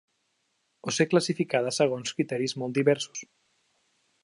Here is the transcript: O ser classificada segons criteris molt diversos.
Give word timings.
O 0.91 0.93
ser 0.97 1.07
classificada 1.11 1.75
segons 1.79 2.15
criteris 2.21 2.57
molt 2.63 2.77
diversos. 2.79 3.25